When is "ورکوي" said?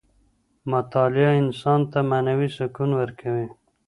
2.99-3.47